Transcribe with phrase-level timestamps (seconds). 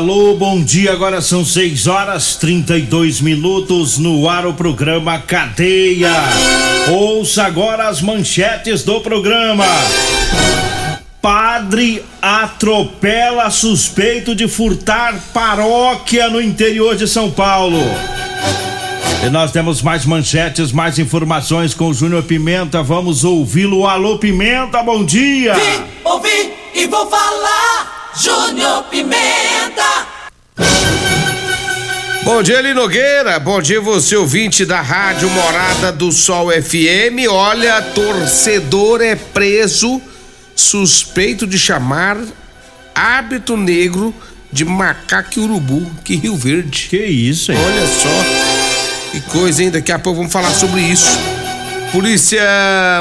[0.00, 0.92] Alô, bom dia.
[0.92, 6.10] Agora são 6 horas 32 minutos no ar o programa Cadeia.
[6.88, 9.66] Ouça agora as manchetes do programa.
[11.20, 17.82] Padre atropela suspeito de furtar paróquia no interior de São Paulo.
[19.22, 22.82] E nós temos mais manchetes, mais informações com o Júnior Pimenta.
[22.82, 23.86] Vamos ouvi-lo.
[23.86, 25.52] Alô, Pimenta, bom dia.
[25.52, 27.99] Vim, ouvi e vou falar.
[28.14, 30.06] Júnior Pimenta.
[32.24, 33.38] Bom dia, Eli Nogueira.
[33.38, 37.28] Bom dia, você ouvinte da Rádio Morada do Sol FM.
[37.30, 40.02] Olha, torcedor é preso
[40.56, 42.18] suspeito de chamar
[42.94, 44.14] hábito negro
[44.52, 46.88] de macaco urubu, que Rio Verde.
[46.90, 47.58] Que isso, hein?
[47.64, 49.10] Olha só.
[49.12, 49.70] Que coisa, hein?
[49.70, 51.16] Daqui a pouco vamos falar sobre isso.
[51.92, 52.42] Polícia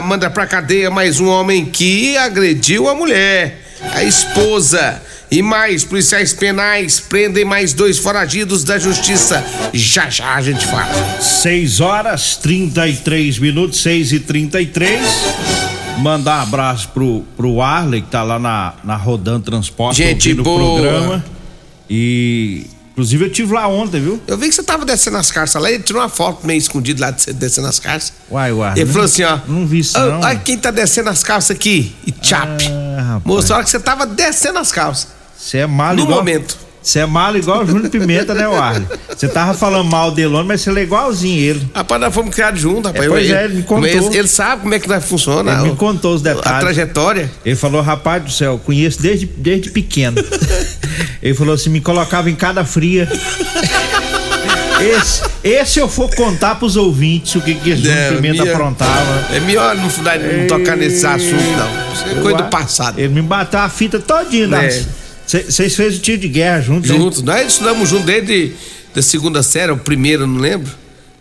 [0.03, 5.01] manda pra cadeia mais um homem que agrediu a mulher a esposa.
[5.31, 9.43] E mais, policiais penais prendem mais dois foragidos da justiça.
[9.73, 11.21] Já já a gente fala.
[11.21, 14.99] 6 horas 33 minutos, 6 e 33
[15.99, 19.97] Mandar um abraço pro, pro Arley, que tá lá na, na Rodan Transporte.
[19.97, 20.81] Gente boa.
[20.81, 21.25] programa.
[21.89, 22.65] E.
[22.91, 24.19] Inclusive eu tive lá ontem, viu?
[24.27, 27.05] Eu vi que você tava descendo as carças lá, ele tirou uma foto meio escondida
[27.05, 28.11] lá de você descendo as carças.
[28.29, 28.81] Uai, Arley.
[28.81, 29.39] Ele falou assim, ó.
[29.47, 30.19] Não vi isso, "Ô, não.
[30.19, 31.95] Olha quem tá descendo as calças aqui.
[32.05, 32.49] E chap.
[32.69, 33.23] Ah, rapaz.
[33.25, 35.07] Mostrou a hora que você tava descendo as calças.
[35.37, 36.17] Você é malo No igual.
[36.19, 36.57] momento.
[36.81, 38.87] Você é malo igual o Júnior Pimenta, né, o Arley?
[39.09, 41.69] Você tava falando mal dele ontem, mas você é igualzinho ele.
[41.75, 43.05] Rapaz, nós fomos criados juntos, rapaz.
[43.05, 43.85] É, pois Eu- é, ele me contou.
[43.85, 45.59] Ele, ele sabe como é que nós funciona.
[45.59, 46.59] Ele me contou os A detalhes.
[46.61, 47.29] trajetória.
[47.45, 50.23] Ele falou, rapaz do céu, conheço desde, desde pequeno.
[51.21, 53.07] Ele falou assim, me colocava em cada fria.
[54.83, 59.27] Esse, esse eu for contar pros ouvintes o que que esse Júnior Pimenta minha- aprontava.
[59.35, 61.93] É melhor não, não tocar nesse assunto, não.
[61.93, 62.99] Isso é coisa do passado.
[62.99, 64.55] Ele me bateu a fita todinha.
[64.57, 64.85] É.
[65.25, 66.87] Vocês fez o tiro de guerra juntos?
[66.89, 67.21] Juntos.
[67.21, 68.53] Nós estudamos juntos desde
[68.95, 70.71] da segunda série, o primeiro, não lembro.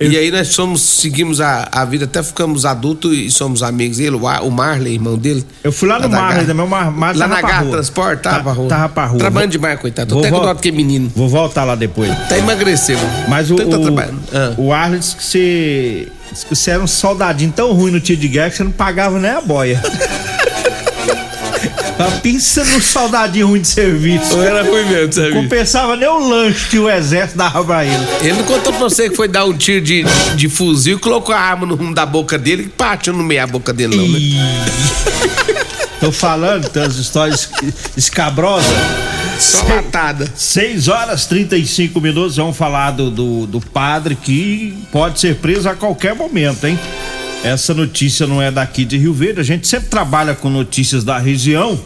[0.00, 3.98] E aí nós somos, seguimos a, a vida, até ficamos adultos e somos amigos.
[3.98, 5.44] Ele, o Ar- o Marley, irmão dele.
[5.64, 7.70] Eu fui lá no Marley também, o Mar- Marley Lá na rua.
[7.72, 8.68] Transporte, tava Tá- pra rua.
[8.68, 9.18] tava pra rua.
[9.18, 10.14] Trabalhando demais, coitado.
[10.14, 11.10] Tô até com que é menino.
[11.16, 12.10] Vou voltar lá depois.
[12.12, 12.96] Até emagreceu.
[13.28, 14.20] Mas o, Tanto tá o, trabalhando.
[14.32, 14.54] Ah.
[14.56, 18.20] o Arley disse que você, disse que você era um soldadinho tão ruim no tiro
[18.20, 19.82] de guerra que você não pagava nem a boia.
[22.22, 24.34] Pensa no soldadinho ruim de serviço.
[24.34, 25.32] Eu era ruim mesmo, sabe?
[25.32, 28.06] Compensava nem o lanche que o exército dava pra ele.
[28.20, 31.00] Ele não contou pra você que foi dar um tiro de, de, de fuzil e
[31.00, 33.96] colocou a arma no rumo da boca dele e partiu no meio da boca dele,
[33.96, 34.18] não, né?
[36.00, 37.50] Tô falando, tem umas histórias
[37.96, 38.70] escabrosas.
[39.38, 40.30] Só latada.
[40.34, 45.74] 6 horas 35 minutos, vamos falar do, do, do padre que pode ser preso a
[45.74, 46.78] qualquer momento, hein?
[47.44, 51.18] Essa notícia não é daqui de Rio Verde, a gente sempre trabalha com notícias da
[51.18, 51.80] região,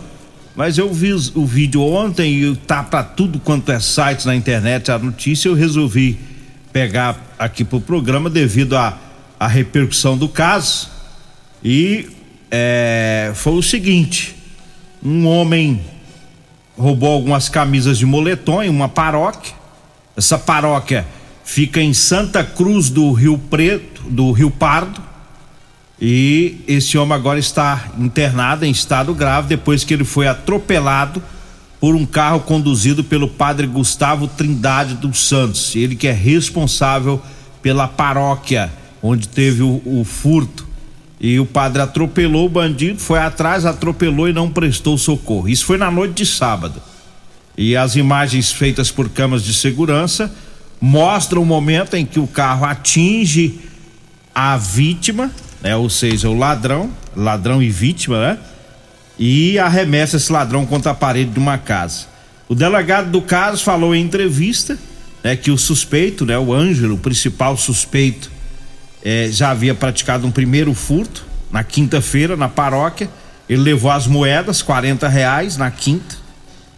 [0.57, 4.91] mas eu vi o vídeo ontem e tá pra tudo quanto é sites na internet
[4.91, 6.19] a notícia, eu resolvi
[6.73, 8.99] pegar aqui pro programa devido à
[9.43, 10.89] à repercussão do caso.
[11.65, 12.09] E
[12.49, 14.37] é, foi o seguinte:
[15.03, 15.81] um homem
[16.79, 19.53] roubou algumas camisas de moletom em uma paróquia.
[20.17, 21.05] Essa paróquia
[21.45, 25.03] fica em Santa Cruz do Rio Preto, do Rio Pardo.
[26.05, 31.23] E esse homem agora está internado em estado grave depois que ele foi atropelado
[31.79, 35.77] por um carro conduzido pelo padre Gustavo Trindade dos Santos.
[35.77, 37.23] Ele que é responsável
[37.63, 40.67] pela paróquia onde teve o, o furto.
[41.21, 45.49] E o padre atropelou o bandido, foi atrás, atropelou e não prestou socorro.
[45.49, 46.83] Isso foi na noite de sábado.
[47.57, 50.35] E as imagens feitas por câmeras de segurança
[50.81, 53.61] mostram o momento em que o carro atinge
[54.35, 55.31] a vítima,
[55.63, 55.77] né?
[55.77, 58.39] Ou seja, o ladrão, ladrão e vítima, né?
[59.19, 62.07] e arremessa esse ladrão contra a parede de uma casa.
[62.49, 64.79] O delegado do caso falou em entrevista
[65.23, 68.31] né, que o suspeito, né, o Ângelo, o principal suspeito,
[69.05, 73.09] eh, já havia praticado um primeiro furto na quinta-feira na paróquia.
[73.49, 76.17] Ele levou as moedas, 40 reais na quinta.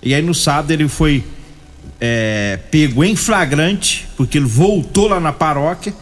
[0.02, 1.24] E aí no sábado ele foi
[2.00, 5.94] é, pego em flagrante, porque ele voltou lá na paróquia.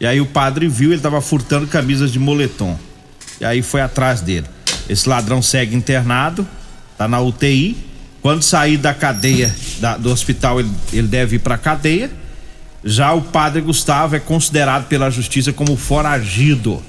[0.00, 2.78] E aí o padre viu, ele estava furtando camisas de moletom.
[3.38, 4.46] E aí foi atrás dele.
[4.88, 6.48] Esse ladrão segue internado,
[6.96, 7.76] tá na UTI.
[8.22, 12.10] Quando sair da cadeia, da, do hospital, ele, ele deve ir para cadeia.
[12.82, 16.82] Já o padre Gustavo é considerado pela justiça como foragido.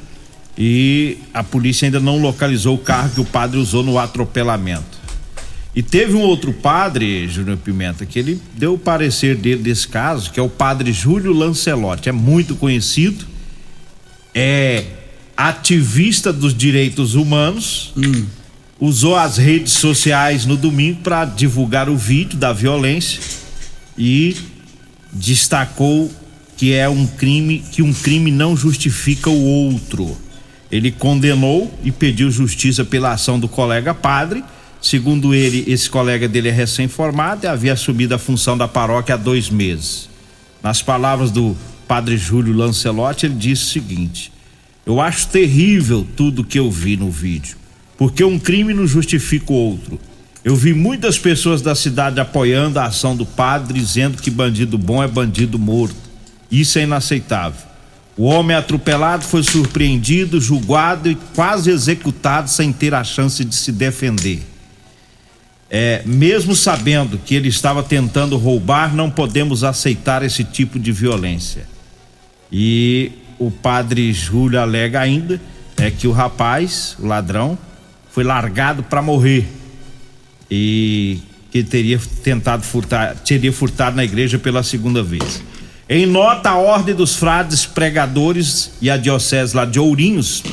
[0.58, 5.01] E a polícia ainda não localizou o carro que o padre usou no atropelamento.
[5.74, 10.32] E teve um outro padre, Júnior Pimenta, que ele deu o parecer dele desse caso,
[10.32, 12.10] que é o padre Júlio Lancelotti.
[12.10, 13.26] É muito conhecido,
[14.36, 14.84] é
[15.36, 18.26] ativista dos direitos humanos, Hum.
[18.80, 23.22] usou as redes sociais no domingo para divulgar o vídeo da violência
[23.98, 24.36] e
[25.14, 26.12] destacou
[26.58, 30.18] que é um crime, que um crime não justifica o outro.
[30.72, 34.44] Ele condenou e pediu justiça pela ação do colega padre.
[34.82, 39.18] Segundo ele, esse colega dele é recém-formado e havia assumido a função da paróquia há
[39.18, 40.10] dois meses.
[40.64, 41.56] Nas palavras do
[41.88, 44.34] padre Júlio Lancelotti, ele disse o seguinte:
[44.84, 47.58] Eu acho terrível tudo que eu vi no vídeo,
[47.96, 50.00] porque um crime não justifica o outro.
[50.44, 55.04] Eu vi muitas pessoas da cidade apoiando a ação do padre, dizendo que bandido bom
[55.04, 55.96] é bandido morto.
[56.52, 57.70] Isso é inaceitável.
[58.18, 63.72] O homem atropelado foi surpreendido, julgado e quase executado sem ter a chance de se
[63.72, 64.51] defender.
[65.74, 71.66] É, mesmo sabendo que ele estava tentando roubar, não podemos aceitar esse tipo de violência.
[72.52, 75.40] E o padre Júlio alega ainda
[75.78, 77.58] é que o rapaz, o ladrão,
[78.12, 79.48] foi largado para morrer
[80.50, 81.20] e
[81.50, 85.42] que teria tentado furtar, teria furtado na igreja pela segunda vez.
[85.88, 90.44] Em nota, a Ordem dos Frades Pregadores e a Diocese lá de Ourinhos,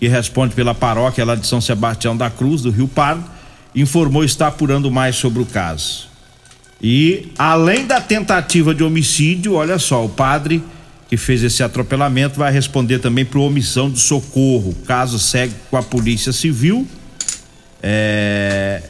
[0.00, 3.33] que responde pela paróquia lá de São Sebastião da Cruz, do Rio Pardo,
[3.74, 6.08] informou estar apurando mais sobre o caso.
[6.80, 10.62] E além da tentativa de homicídio, olha só, o padre
[11.08, 14.70] que fez esse atropelamento vai responder também por omissão de socorro.
[14.70, 16.86] O caso segue com a Polícia Civil
[17.82, 18.82] é,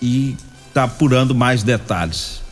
[0.00, 0.36] e
[0.68, 2.42] está apurando mais detalhes.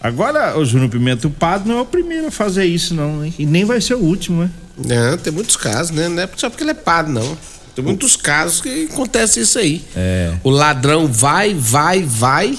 [0.00, 3.32] Agora, o Júnior Pimenta, o padre não é o primeiro a fazer isso, não, né?
[3.38, 4.50] E nem vai ser o último, né?
[4.76, 6.08] Não, tem muitos casos, né?
[6.08, 7.38] Não é só porque ele é padre, não.
[7.74, 9.84] Tem muitos casos que acontece isso aí.
[9.96, 10.34] É.
[10.44, 12.58] O ladrão vai, vai, vai.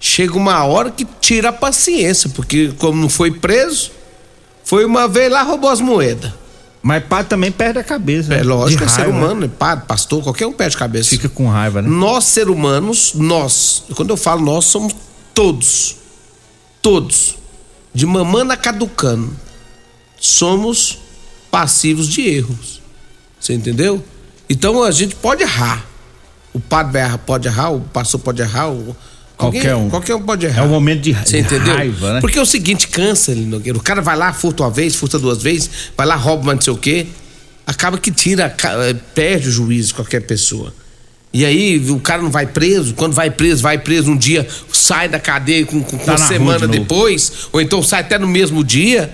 [0.00, 3.92] Chega uma hora que tira a paciência, porque como não foi preso,
[4.64, 6.32] foi uma vez lá roubou as moedas.
[6.82, 8.34] Mas padre também perde a cabeça.
[8.34, 8.42] É né?
[8.42, 11.10] lógico, é ser humano, é padre, pastor, qualquer um perde a cabeça.
[11.10, 11.88] Fica com raiva, né?
[11.88, 14.92] Nós, ser humanos, nós, quando eu falo nós, somos
[15.32, 15.96] todos,
[16.80, 17.36] todos,
[17.94, 19.30] de mamana caducando,
[20.18, 20.98] somos
[21.52, 22.82] passivos de erros.
[23.38, 24.04] Você entendeu?
[24.48, 25.86] Então a gente pode errar.
[26.52, 28.96] O padre pode errar, o pastor pode errar, o...
[29.36, 29.90] Qualquer um.
[29.90, 30.62] Qualquer um pode errar.
[30.62, 31.74] É um momento de, Você de entendeu?
[31.74, 32.20] raiva, né?
[32.20, 33.76] Porque é o seguinte, cansa, Lino Nogueira.
[33.76, 36.62] O cara vai lá, furta uma vez, furta duas vezes, vai lá, rouba mas não
[36.62, 37.06] sei o quê.
[37.66, 40.72] Acaba que tira, eh, perde o juízo qualquer pessoa.
[41.32, 45.08] E aí o cara não vai preso, quando vai preso, vai preso um dia, sai
[45.08, 49.10] da cadeia com, com, Tá uma semana depois, ou então sai até no mesmo dia.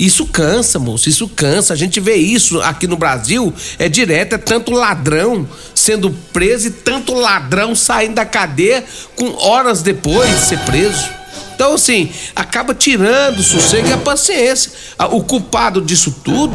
[0.00, 1.74] Isso cansa, moço, isso cansa.
[1.74, 6.70] A gente vê isso aqui no Brasil, é direto, é tanto ladrão sendo preso e
[6.70, 8.82] tanto ladrão saindo da cadeia
[9.14, 11.19] com horas depois de ser preso.
[11.60, 14.72] Então, assim, acaba tirando o sossego e a paciência.
[14.98, 16.54] Ah, O culpado disso tudo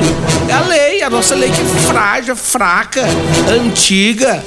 [0.49, 3.03] é a lei, a nossa lei que é frágil, fraca,
[3.47, 4.43] antiga.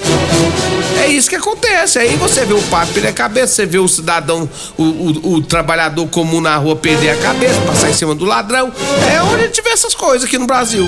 [1.00, 2.00] É isso que acontece.
[2.00, 5.42] Aí você vê o padre perder a cabeça, você vê o cidadão, o, o- o
[5.42, 8.72] trabalhador comum na rua perder a cabeça, passar em cima do ladrão.
[9.14, 10.84] É onde a gente vê essas coisas aqui no Brasil.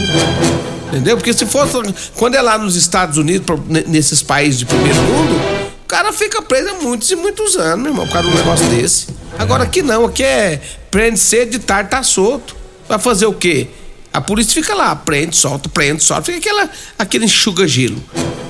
[0.89, 1.17] Entendeu?
[1.17, 1.75] Porque se fosse.
[2.17, 3.47] Quando é lá nos Estados Unidos,
[3.87, 5.60] nesses países de primeiro mundo,
[5.91, 8.67] cara fica preso há muitos e muitos anos, meu irmão, por causa de um negócio
[8.69, 9.09] desse.
[9.37, 12.55] Agora aqui não, aqui é prende cedo, de tarde tá solto.
[12.89, 13.67] Vai fazer o quê?
[14.13, 18.01] A polícia fica lá, prende, solta, prende, solta, fica aquela, aquele enxuga-gelo.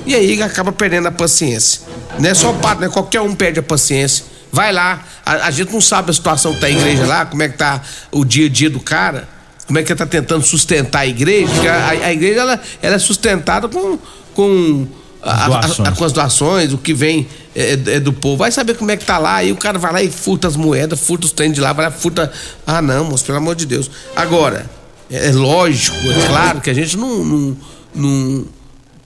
[0.05, 1.81] E aí acaba perdendo a paciência.
[2.19, 2.93] Não é só o padre, né?
[2.93, 4.23] Qualquer um perde a paciência.
[4.51, 7.41] Vai lá, a, a gente não sabe a situação que tá a igreja lá, como
[7.41, 7.81] é que tá
[8.11, 9.27] o dia a dia do cara,
[9.65, 12.95] como é que ele tá tentando sustentar a igreja, porque a, a igreja ela, ela
[12.95, 13.97] é sustentada com,
[14.35, 14.87] com,
[15.21, 15.87] a- a- Doações.
[15.89, 18.37] a- com as doações, o que vem é, é do povo.
[18.37, 20.55] Vai saber como é que tá lá, aí o cara vai lá e furta as
[20.55, 22.31] moedas, furta os trem de lá, vai lá, furta.
[22.65, 23.89] Ah, não, moço, pelo amor de Deus.
[24.15, 24.69] Agora,
[25.09, 27.57] é, é lógico, é claro que a gente não, não,
[27.93, 28.45] não,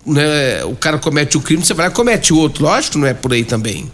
[0.05, 2.63] né, o cara comete o crime, você vai lá e comete outro.
[2.63, 3.91] Lógico não é por aí também.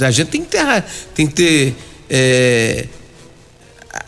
[0.00, 0.84] A gente tem que ter,
[1.14, 1.76] tem que ter
[2.08, 2.86] é,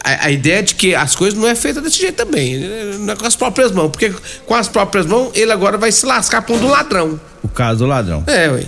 [0.02, 2.58] a, a, ideia de que as coisas não é feita desse jeito também.
[2.98, 3.90] Não é com as próprias mãos.
[3.90, 4.12] Porque
[4.44, 7.20] com as próprias mãos, ele agora vai se lascar por um do ladrão.
[7.42, 8.24] O caso do ladrão.
[8.26, 8.64] É, ué.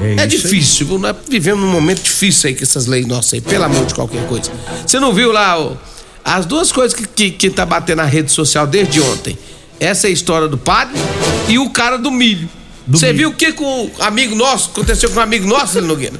[0.00, 0.98] É, é difícil, viu?
[0.98, 4.24] Nós vivemos num momento difícil aí com essas leis nossas aí, pelo amor de qualquer
[4.28, 4.50] coisa.
[4.86, 5.72] Você não viu lá ó,
[6.24, 9.36] as duas coisas que, que, que tá batendo na rede social desde ontem?
[9.80, 10.94] Essa é a história do padre
[11.48, 12.48] e o cara do milho.
[12.86, 16.18] Você viu o que com um amigo nosso, aconteceu com um amigo nosso, Nogueira?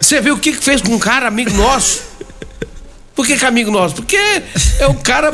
[0.00, 2.02] Você viu o que fez com um cara, amigo nosso?
[3.16, 3.94] Por que, que amigo nosso?
[3.94, 4.18] Porque
[4.78, 5.32] é um cara.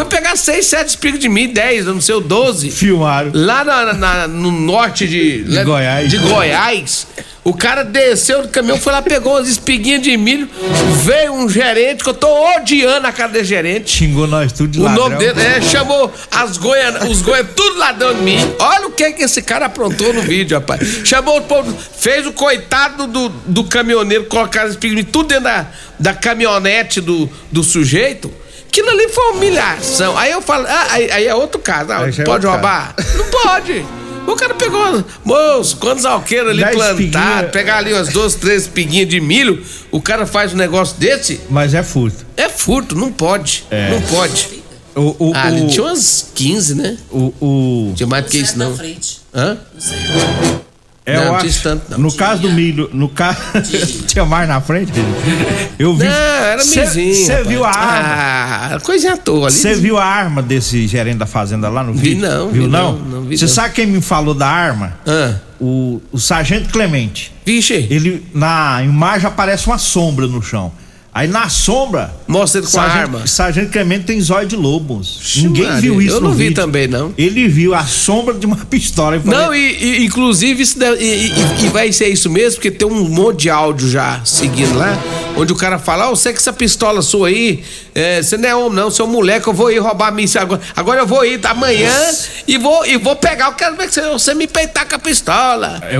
[0.00, 2.70] Foi pegar seis, sete espigas de mim, dez, não sei, doze.
[2.70, 3.32] Filmaram.
[3.34, 6.08] Lá na, na, no norte de, de Goiás.
[6.08, 7.06] De Goiás.
[7.44, 10.48] O cara desceu do caminhão, foi lá, pegou umas espiguinhas de milho.
[11.04, 13.90] Veio um gerente, que eu tô odiando a cara desse gerente.
[13.90, 15.04] Xingou nós tudo de o ladrão.
[15.04, 18.38] O nome dele, é, chamou as goianas, os goianos, tudo ladrão de mim.
[18.58, 21.02] Olha o que que esse cara aprontou no vídeo, rapaz.
[21.04, 25.66] Chamou o povo, fez o coitado do, do caminhoneiro colocar as espiguinhas tudo dentro da,
[25.98, 28.32] da caminhonete do, do sujeito.
[28.70, 30.16] Aquilo ali foi uma humilhação.
[30.16, 31.88] Aí eu falo, ah, aí, aí é outro caso.
[31.88, 32.94] Não, é pode roubar?
[32.94, 33.18] Caso.
[33.18, 33.84] Não pode.
[34.28, 39.20] O cara pegou, moço, quantos alqueiros ali plantados, pegar ali umas duas, três piguinhas de
[39.20, 39.60] milho,
[39.90, 41.40] o cara faz um negócio desse.
[41.50, 42.24] Mas é furto.
[42.36, 43.64] É furto, não pode.
[43.72, 43.90] É.
[43.90, 44.62] Não pode.
[44.94, 46.96] O, o, ah, o, tinha umas 15, né?
[47.10, 47.92] O, o...
[47.96, 48.72] Tinha mais do que isso, não.
[49.34, 49.58] Hã?
[49.74, 49.98] Não sei.
[51.10, 51.98] É, não, eu acho, tanto, não.
[51.98, 53.38] No caso do milho, no caso.
[54.06, 54.92] tinha mais na frente?
[55.78, 56.04] Eu vi.
[56.04, 57.14] Não, era mizinho.
[57.14, 58.76] Você viu a arma?
[58.76, 59.56] Ah, coisinha à toa ali.
[59.56, 62.28] Você viu a arma desse gerente da fazenda lá no vi vídeo?
[62.28, 62.96] Não, viu vi não?
[62.96, 64.98] não Você sabe quem me falou da arma?
[65.06, 65.34] Ah.
[65.60, 67.32] O, o sargento Clemente.
[67.44, 67.74] Vixe.
[67.90, 70.72] Ele, na imagem aparece uma sombra no chão.
[71.12, 72.14] Aí na sombra.
[72.28, 73.26] Mostra ele com Sargento, a arma.
[73.26, 75.20] Sargento Clemente tem zóio de lobos.
[75.36, 76.54] Ninguém Maria, viu isso Eu não vi vídeo.
[76.54, 77.12] também, não.
[77.18, 79.20] Ele viu a sombra de uma pistola.
[79.24, 83.08] Não, e, e, inclusive isso deve, e, e, vai ser isso mesmo, porque tem um
[83.08, 84.96] monte de áudio já seguindo lá,
[85.36, 88.48] onde o cara fala: Ó, oh, você que essa pistola sua aí, é, você não
[88.48, 90.60] é homem, não, você é moleque, eu vou ir roubar a missa agora.
[90.76, 91.92] Agora eu vou ir amanhã
[92.46, 94.98] e vou, e vou pegar, eu quero ver que você, você me peitar com a
[94.98, 95.80] pistola.
[95.82, 95.96] É,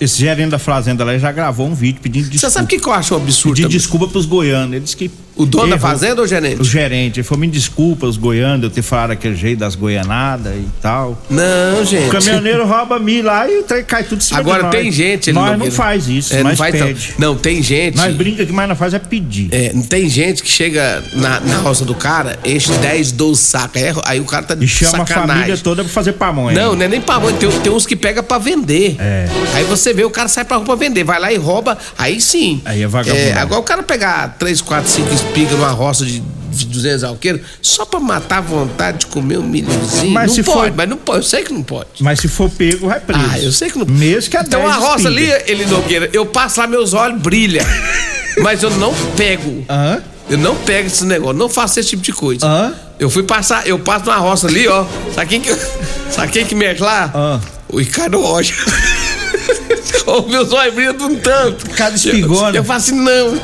[0.00, 2.50] esse gerente da fazenda lá já gravou um vídeo pedindo desculpa.
[2.50, 3.54] Você sabe o que, que eu acho um absurdo?
[3.54, 4.47] Pedindo desculpa pros goianos.
[4.74, 5.78] Eles que o dono Errou.
[5.78, 6.60] da fazenda ou o gerente?
[6.60, 7.20] O gerente.
[7.20, 11.16] Ele falou: me desculpa os goianos, eu ter falado aquele jeito das goianadas e tal.
[11.30, 12.08] Não, gente.
[12.08, 15.32] O caminhoneiro rouba milho lá e cai tudo em cima Agora tem gente.
[15.32, 17.14] Nós não, não faz isso, é, nós pede.
[17.18, 17.96] Não, tem gente.
[17.96, 19.48] Nós brinca que mais não faz é pedir.
[19.52, 23.80] É, tem gente que chega na, na roça do cara, enche 10, 12 sacos.
[23.80, 25.24] Aí, aí o cara tá de E chama sacanagem.
[25.24, 26.58] a família toda pra fazer pamonha.
[26.58, 27.36] Não, não é nem pamonha.
[27.36, 28.96] Tem, tem uns que pega pra vender.
[28.98, 29.28] É.
[29.54, 31.04] Aí você vê, o cara sai pra rua pra vender.
[31.04, 32.60] Vai lá e rouba, aí sim.
[32.64, 33.22] Aí é vagabundo.
[33.22, 36.22] É, agora o cara pegar 3, 4, 5 espigas numa roça de
[36.66, 40.12] 200 alqueiros só pra matar a vontade de comer um milhozinho.
[40.12, 40.76] Mas não se pode, for...
[40.76, 41.18] mas não pode.
[41.18, 41.88] Eu sei que não pode.
[42.00, 43.24] Mas se for pego, vai preso.
[43.30, 46.26] Ah, eu sei que não Mesmo que até Então a roça ali, ele Nogueira, eu
[46.26, 47.64] passo lá, meus olhos brilham.
[48.42, 49.64] mas eu não pego.
[49.68, 50.02] Aham.
[50.30, 52.46] Eu não pego esse negócio, não faço esse tipo de coisa.
[52.46, 52.74] Aham.
[52.98, 54.84] Eu fui passar, eu passo numa roça ali, ó.
[55.14, 55.54] Sabe quem que,
[56.10, 57.40] sabe quem que mexe lá?
[57.68, 58.54] O Ricardo Rocha.
[60.28, 61.68] Meus olhos brilham de um tanto.
[61.70, 62.50] Cada espigona.
[62.50, 63.38] Eu, eu falo assim, não.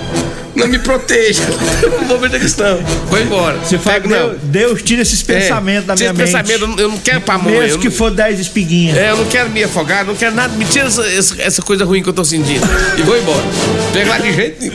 [0.55, 1.43] Não me proteja.
[2.01, 2.79] Não vou ver a questão.
[3.09, 3.59] Vou embora.
[3.59, 6.47] Você fala, Pego, Deus, Deus tira esses pensamentos é, da minha esse mente.
[6.47, 7.61] pensamento, eu não quero pamonha.
[7.61, 8.97] Mesmo que não, for 10 espiguinhas.
[8.97, 10.57] É, eu não quero me afogar, não quero nada.
[10.57, 12.65] Me tira essa, essa, essa coisa ruim que eu tô sentindo.
[12.97, 13.45] E vou embora.
[13.93, 14.75] Pega lá de jeito nenhum.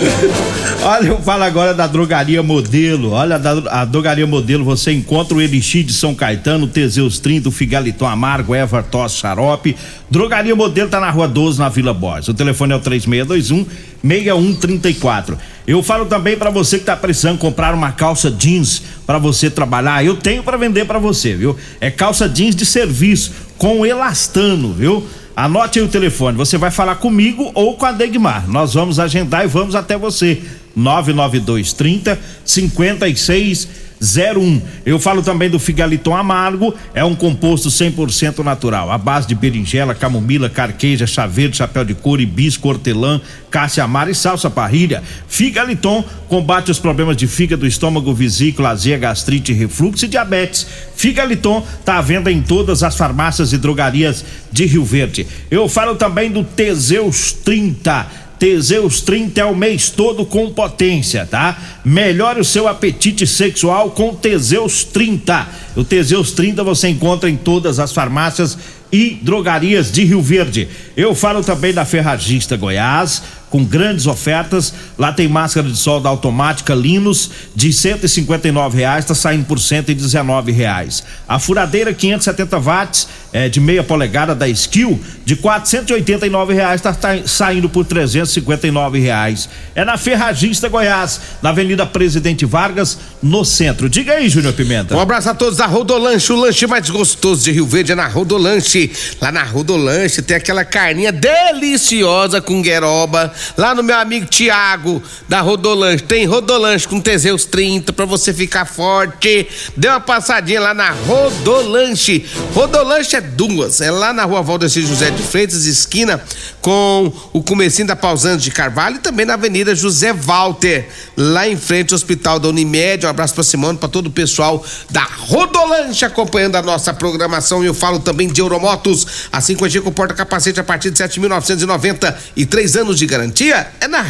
[0.83, 3.12] Olha, eu falo agora da drogaria modelo.
[3.12, 7.50] Olha, a, a drogaria modelo, você encontra o Elixir de São Caetano, o Teseus 30,
[7.50, 9.75] o Figaliton Amargo, Eva Toss Xarope.
[10.09, 12.29] Drogaria modelo tá na rua 12, na Vila Borges.
[12.29, 15.38] O telefone é o 3621 6134.
[15.68, 20.03] Eu falo também para você que tá precisando comprar uma calça jeans para você trabalhar.
[20.03, 21.56] Eu tenho para vender para você, viu?
[21.79, 25.06] É calça jeans de serviço com elastano, viu?
[25.36, 26.38] Anote aí o telefone.
[26.38, 28.50] Você vai falar comigo ou com a Degmar.
[28.50, 30.41] Nós vamos agendar e vamos até você.
[30.75, 33.68] 992 30 56
[34.01, 34.62] 01.
[34.86, 39.94] Eu falo também do Figaliton Amargo, é um composto 100% natural, à base de berinjela,
[39.94, 45.03] camomila, carqueja, chá verde, chapéu de couro, hibisco, hortelã, cássia amara e salsa parrilha.
[45.27, 50.65] Figaliton combate os problemas de fígado, estômago, vesícula, azia, gastrite, refluxo e diabetes.
[50.96, 55.27] Figaliton está à venda em todas as farmácias e drogarias de Rio Verde.
[55.51, 61.58] Eu falo também do Teseus 30 Teseus 30 é o mês todo com potência, tá?
[61.84, 65.48] Melhore o seu apetite sexual com Teseus 30.
[65.75, 68.58] O Teseus 30 você encontra em todas as farmácias
[68.91, 70.67] e drogarias de Rio Verde.
[70.96, 73.22] Eu falo também da Ferragista Goiás.
[73.50, 74.74] com grandes ofertas.
[74.98, 80.51] Lá tem máscara de sol da automática Linus de 159 reais, está saindo por 119
[80.51, 81.03] reais.
[81.27, 87.09] A furadeira 570 watts é, de meia polegada da Skill de 489 reais está tá
[87.25, 89.48] saindo por 359 reais.
[89.75, 93.88] É na Ferragista Goiás, na Avenida Presidente Vargas, no centro.
[93.88, 94.95] Diga aí, Júnior Pimenta.
[94.95, 98.07] Um abraço a todos da Rodolanche, o lanche mais gostoso de Rio Verde é na
[98.07, 98.91] Rodolanche.
[99.21, 103.31] Lá na Rodolanche tem aquela carninha deliciosa com gueroba.
[103.55, 108.65] Lá no meu amigo Tiago da Rodolanche, tem Rodolanche com Teseus 30 para você ficar
[108.65, 109.48] forte.
[109.77, 112.25] Dê uma passadinha lá na Rodolanche.
[112.55, 116.21] Rodolanche é duas, é lá na Rua Valdecir José de Freitas, esquina
[116.61, 121.57] com o comecinho da Pausante de Carvalho e também na Avenida José Walter, lá em
[121.57, 123.05] frente ao Hospital da Unimed.
[123.05, 127.63] Um abraço para Simone, para todo o pessoal da Rodolanche acompanhando a nossa programação.
[127.63, 131.01] E eu falo também de Euromotos, assim com a com porta capacete a partir de
[131.01, 134.03] 7.990 e três anos de garantia é na,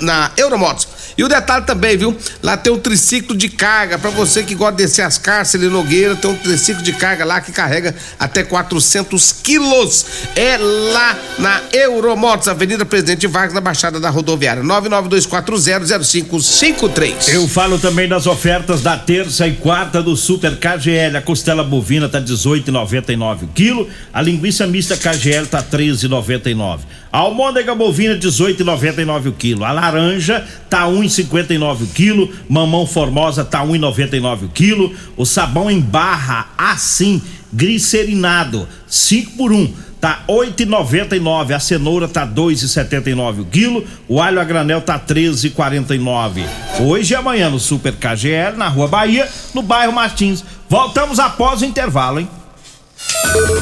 [0.00, 0.86] na Euromotos.
[1.16, 2.16] E o detalhe também, viu?
[2.42, 6.14] Lá tem um triciclo de carga para você que gosta de descer as cárceres Nogueira,
[6.14, 10.06] tem um triciclo de carga lá que carrega até 400 quilos.
[10.34, 17.28] É lá na Euromotos, Avenida Presidente Vargas, na Baixada da Rodoviária, 992400553.
[17.28, 21.18] Eu falo também das ofertas da terça e quarta do Super KGL.
[21.18, 26.80] A costela bovina tá 18,99 o quilo, a linguiça mista KGL tá 13,99.
[27.10, 29.64] A almôndega bovina 18,99 o quilo.
[29.64, 32.30] A laranja tá 1,59 o quilo.
[32.48, 34.94] Mamão formosa tá 1,99 o quilo.
[35.16, 41.54] O sabão em barra assim, glicerinado, 5 por 1 tá 8,99.
[41.54, 43.86] A cenoura tá 2,79 o quilo.
[44.08, 46.44] O alho a granel tá 13,49.
[46.80, 50.44] Hoje e amanhã no Super KGL, na Rua Bahia, no bairro Martins.
[50.68, 52.28] Voltamos após o intervalo, hein?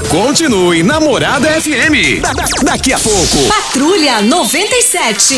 [0.09, 2.21] Continue Namorada FM.
[2.23, 3.49] Da, da, daqui a pouco.
[3.49, 5.35] Patrulha 97.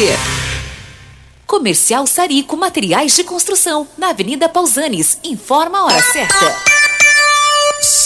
[1.47, 5.19] Comercial Sarico Materiais de Construção, na Avenida Pausanes.
[5.25, 6.78] Informa a hora certa.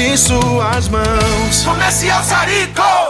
[0.00, 1.62] de suas mãos.
[1.64, 3.09] Comercial Sarico.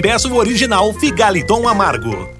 [0.00, 2.39] o original Figaliton Amargo.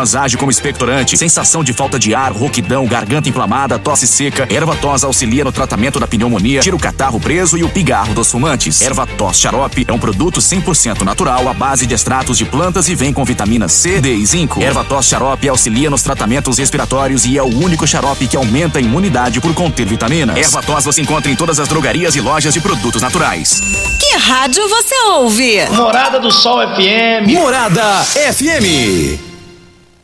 [0.01, 4.47] tos age como expectorante, sensação de falta de ar, rouquidão, garganta inflamada, tosse seca.
[4.49, 8.31] Erva tos auxilia no tratamento da pneumonia, tira o catarro preso e o pigarro dos
[8.31, 8.81] fumantes.
[8.81, 12.95] Erva tos xarope é um produto 100% natural à base de extratos de plantas e
[12.95, 14.61] vem com vitamina C, D e zinco.
[14.61, 18.81] Erva tos xarope auxilia nos tratamentos respiratórios e é o único xarope que aumenta a
[18.81, 20.35] imunidade por conter vitaminas.
[20.35, 23.61] Erva tos você encontra em todas as drogarias e lojas de produtos naturais.
[23.99, 25.69] Que rádio você ouve?
[25.69, 27.29] Morada do Sol FM.
[27.29, 29.30] Morada FM.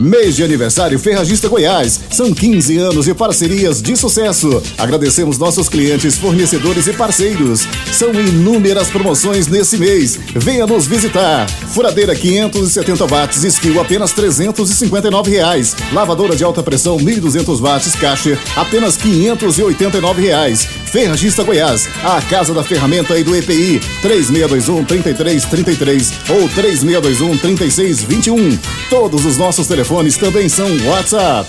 [0.00, 1.98] Mês de aniversário Ferragista Goiás.
[2.08, 4.62] São 15 anos de parcerias de sucesso.
[4.78, 7.66] Agradecemos nossos clientes, fornecedores e parceiros.
[7.92, 10.16] São inúmeras promoções nesse mês.
[10.36, 11.50] Venha nos visitar.
[11.50, 15.74] Furadeira 570 watts, skill apenas 359 reais.
[15.92, 20.64] Lavadora de alta pressão 1.200 watts, caixa apenas 589 reais.
[20.92, 23.80] Ferragista Goiás, a casa da ferramenta e do EPI.
[24.00, 28.58] 3621 3333 ou 3621 3621.
[28.88, 29.87] Todos os nossos telefones
[30.18, 31.48] também são WhatsApp.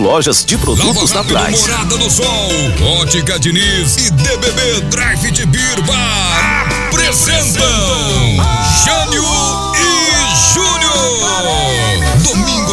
[0.01, 1.61] lojas de produtos Lava naturais.
[1.61, 2.49] Morada do Sol,
[2.99, 7.63] Ótica Diniz e DBB Drive de Beer Bar apresentam
[8.83, 9.23] Jânio
[9.75, 10.70] e Júnior.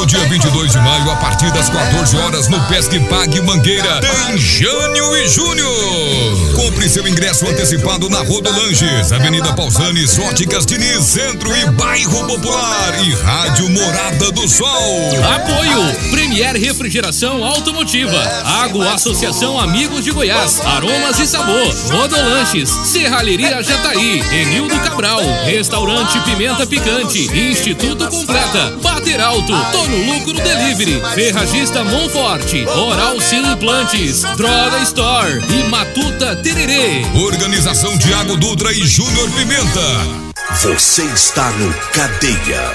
[0.08, 5.14] Dia 22 de maio, a partir das 14 horas, no Pesque Pague Mangueira, tem Jânio
[5.18, 6.54] e Júnior.
[6.56, 13.12] Compre seu ingresso antecipado na Rodolanges, Avenida Pausanes, Óticas Diniz, Centro e Bairro Popular e
[13.16, 15.10] Rádio Morada do Sol.
[15.34, 18.18] Apoio Premier Refrigeração Automotiva,
[18.62, 26.66] Água Associação Amigos de Goiás, Aromas e Sabor, Rodolanches, Serralheria Jataí, Enildo Cabral, Restaurante Pimenta
[26.66, 35.40] Picante, Instituto Completa, Bater Alto, Tono Lucro Delivery, Ferragista Monforte, Oral Sim Implantes, Droga Store
[35.50, 37.02] e Matuta Tererê.
[37.14, 40.28] Organização Tiago Dutra e Júnior Pimenta.
[40.62, 42.74] Você está no Cadeia.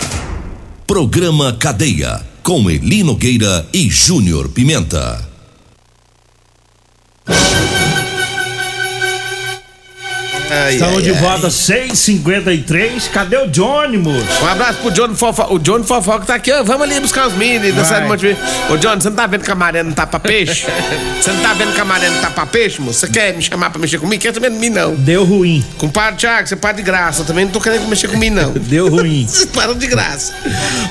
[0.85, 5.33] Programa Cadeia com Eli Nogueira e Júnior Pimenta.
[10.53, 11.15] Ai, Estamos ai, de ai.
[11.17, 13.09] volta 6h53.
[13.11, 14.23] Cadê o Johnny, moço?
[14.43, 15.47] Um abraço pro Johnny Fofó.
[15.49, 16.63] O Johnny que tá aqui, ó.
[16.63, 18.37] Vamos ali buscar os mini da de Montevideo.
[18.69, 20.67] Ô, Johnny, você não tá vendo que a maré não tá pra peixe?
[21.23, 22.99] Você não tá vendo que a maré não tá pra peixe, moço?
[22.99, 24.21] Você quer me chamar pra mexer comigo?
[24.21, 24.93] Quer também de mim, não.
[24.93, 25.63] Deu ruim.
[25.77, 27.21] Compadre Thiago, você para de graça.
[27.21, 28.51] Eu também não tô querendo mexer comigo, não.
[28.59, 29.25] Deu ruim.
[29.55, 30.33] Para de graça.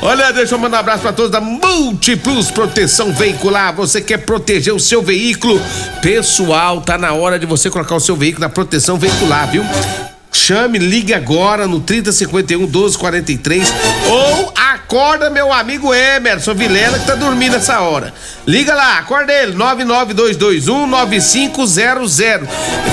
[0.01, 3.75] Olha, deixa eu mandar um abraço pra todos da Multiplus Proteção Veicular.
[3.75, 5.61] Você quer proteger o seu veículo?
[6.01, 10.02] Pessoal, tá na hora de você colocar o seu veículo na proteção veicular, viu?
[10.33, 13.73] Chame, ligue agora no 3051 1243
[14.09, 18.15] ou acorda meu amigo Emerson Vilela que tá dormindo essa hora.
[18.47, 22.19] Liga lá, acorda ele, 99221 9500.
[22.19, 22.27] E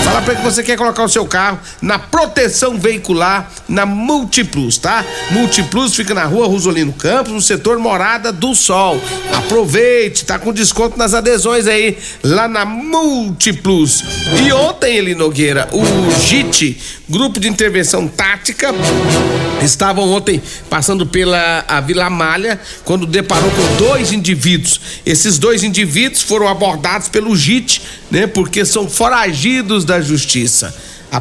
[0.04, 4.78] fala pra ele que você quer colocar o seu carro na proteção veicular na Multiplus,
[4.78, 5.04] tá?
[5.32, 9.02] Multiplus fica na rua Rosolino Campos, no setor Morada do Sol.
[9.34, 14.04] Aproveite, tá com desconto nas adesões aí, lá na Multiplus.
[14.46, 15.84] E ontem, Eli Nogueira, o
[16.22, 18.70] JIT, Grupo de Intervenção Tática,
[19.62, 24.80] estavam ontem passando pela a Vila Malha quando deparou com dois indivíduos.
[25.06, 28.26] Esses dois indivíduos foram abordados pelo JIT, né?
[28.28, 30.74] Porque são foragidos da justiça.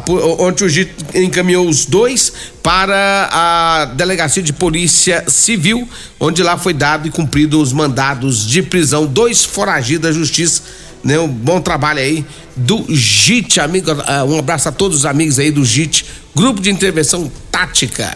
[0.04, 5.88] Po- Ontem o JIT encaminhou os dois para a Delegacia de Polícia Civil,
[6.20, 9.06] onde lá foi dado e cumprido os mandados de prisão.
[9.06, 10.62] Dois foragidos da justiça,
[11.02, 11.18] né?
[11.18, 12.24] Um bom trabalho aí
[12.58, 13.90] do JIT, amigo.
[14.06, 18.12] ah, Um abraço a todos os amigos aí do JIT, Grupo de Intervenção Tática.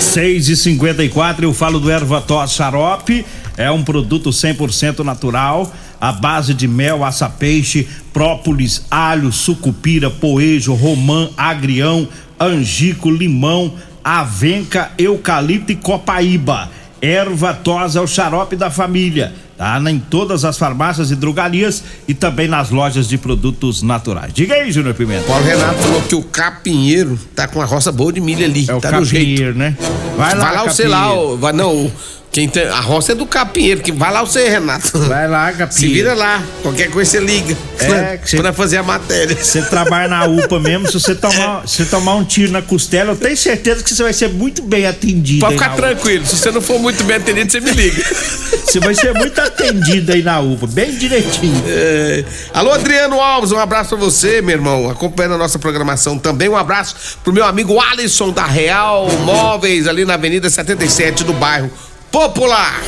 [0.00, 3.24] 6 e 54 eu falo do Ervatós Xarope.
[3.56, 11.30] É um produto 100% natural, à base de mel, aça-peixe, própolis, alho, sucupira, poejo, romã,
[11.36, 12.06] agrião,
[12.38, 13.72] angico, limão,
[14.04, 16.70] avenca, eucalipto e copaíba.
[17.00, 19.32] Erva tos é o xarope da família.
[19.56, 24.32] Tá em todas as farmácias e drogarias e também nas lojas de produtos naturais.
[24.34, 25.24] Diga aí, Júnior Pimenta.
[25.26, 28.66] Paulo Renato falou que o capinheiro tá com uma roça boa de milho ali.
[28.68, 29.24] É o tá jeito.
[29.32, 29.76] capinheiro, né?
[30.16, 30.74] Vai lá, Capinheiro.
[30.74, 31.92] sei lá, o- vai, não, o-
[32.36, 34.98] quem tem, a roça é do capinheiro, que vai lá você, Renato.
[35.08, 35.72] Vai lá, capinheiro.
[35.72, 37.56] Se vira lá, qualquer coisa você liga.
[37.80, 39.34] É, que você- Pra fazer a matéria.
[39.34, 43.12] Você trabalha na UPA mesmo, se você tomar, se você tomar um tiro na costela,
[43.12, 45.40] eu tenho certeza que você vai ser muito bem atendido.
[45.40, 48.04] Pode ficar tranquilo, se você não for muito bem atendido, você me liga.
[48.66, 51.62] Você vai ser muito atendido aí na UPA, bem direitinho.
[51.68, 52.24] É.
[52.52, 56.48] Alô, Adriano Alves, um abraço pra você, meu irmão, acompanhando a nossa programação também.
[56.48, 61.70] Um abraço pro meu amigo Alisson da Real Móveis, ali na Avenida 77 do bairro
[62.16, 62.80] Popular.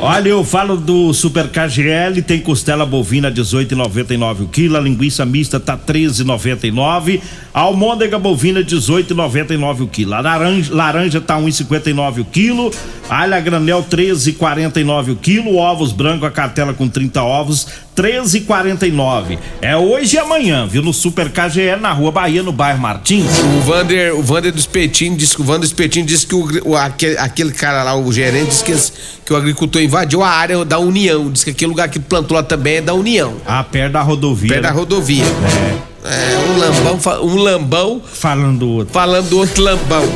[0.00, 5.60] Olha, eu falo do Super KGL, tem costela bovina 18,99 o quilo, a linguiça mista
[5.60, 7.20] tá 13,99,
[7.52, 10.14] Almôndega bovina 18,99 o quilo.
[10.14, 12.70] A laranja, laranja tá 1,59 o quilo.
[13.08, 15.56] Alha granel 13,49 o quilo.
[15.56, 19.38] Ovos branco a cartela com 30 ovos 13,49.
[19.60, 20.80] É hoje e amanhã, viu?
[20.82, 23.26] No Super KGE na Rua Bahia, no bairro Martins.
[23.56, 26.76] O Vander, o Vander do Espetinho disse que o Vander Espetinho disse que o, o-
[26.76, 30.78] aquele, aquele cara lá, o gerente, disse que, que o agricultor invadiu a área da
[30.78, 31.30] União.
[31.30, 33.34] Diz que aquele lugar que plantou lá também é da União.
[33.46, 34.48] Ah, perto da rodovia.
[34.50, 34.74] Perto da né?
[34.76, 35.24] rodovia.
[35.24, 35.89] É.
[36.04, 38.92] um lambão, um lambão falando do outro.
[38.94, 40.08] Falando do outro lambão.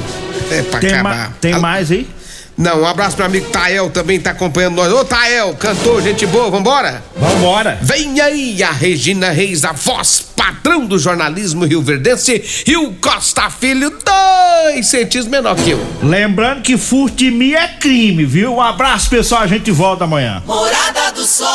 [0.51, 1.17] É pra Tem, acabar.
[1.17, 2.07] ma- tem Al- mais aí?
[2.57, 4.93] Não, um abraço pro meu amigo Tael, também tá acompanhando nós.
[4.93, 7.03] Ô Tael, cantor, gente boa, vambora?
[7.17, 7.79] Vambora.
[7.83, 13.91] Vem aí a Regina Reis, a voz padrão do jornalismo rio-verdense, e o Costa Filho,
[13.91, 15.85] dois centímetros menor que eu.
[16.03, 18.55] Lembrando que furto de mim é crime, viu?
[18.55, 19.43] Um abraço, pessoal.
[19.43, 20.41] A gente volta amanhã.
[20.47, 21.49] Morada do Sol.